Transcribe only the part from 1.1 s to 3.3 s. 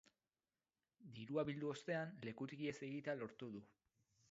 Dirua bildu ostean, lekutik ihes egitea